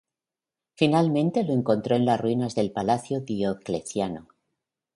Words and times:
Finalmente 0.73 1.43
lo 1.43 1.53
encontró 1.53 1.95
en 1.95 2.07
las 2.07 2.19
ruinas 2.19 2.55
del 2.55 2.71
Palacio 2.71 3.19
de 3.19 3.25
Diocleciano. 3.25 4.29